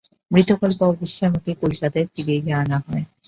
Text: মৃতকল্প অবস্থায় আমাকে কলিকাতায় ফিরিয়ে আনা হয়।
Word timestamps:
মৃতকল্প 0.31 0.79
অবস্থায় 0.89 1.29
আমাকে 1.29 1.49
কলিকাতায় 1.61 2.07
ফিরিয়ে 2.13 2.53
আনা 2.61 2.77
হয়। 2.85 3.03